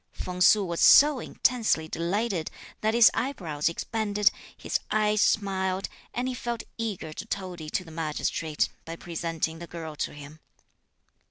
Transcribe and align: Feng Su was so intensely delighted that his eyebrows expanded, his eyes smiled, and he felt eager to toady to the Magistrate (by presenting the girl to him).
Feng 0.13 0.41
Su 0.41 0.65
was 0.65 0.79
so 0.81 1.19
intensely 1.19 1.87
delighted 1.87 2.49
that 2.81 2.95
his 2.95 3.11
eyebrows 3.13 3.69
expanded, 3.69 4.31
his 4.57 4.79
eyes 4.89 5.21
smiled, 5.21 5.89
and 6.11 6.27
he 6.27 6.33
felt 6.33 6.63
eager 6.75 7.13
to 7.13 7.25
toady 7.27 7.69
to 7.69 7.83
the 7.83 7.91
Magistrate 7.91 8.69
(by 8.83 8.95
presenting 8.95 9.59
the 9.59 9.67
girl 9.67 9.95
to 9.97 10.15
him). 10.15 10.39